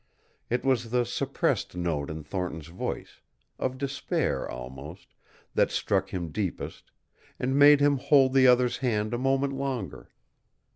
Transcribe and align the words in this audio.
It 0.49 0.65
was 0.65 0.89
the 0.89 1.05
suppressed 1.05 1.77
note 1.77 2.09
in 2.09 2.23
Thornton's 2.23 2.69
voice, 2.69 3.21
of 3.59 3.77
despair 3.77 4.49
almost, 4.49 5.13
that 5.53 5.69
struck 5.69 6.09
him 6.09 6.29
deepest, 6.29 6.89
and 7.37 7.53
made 7.55 7.81
him 7.81 7.97
hold 7.97 8.33
the 8.33 8.47
other's 8.47 8.77
hand 8.77 9.13
a 9.13 9.19
moment 9.19 9.53
longer. 9.53 10.09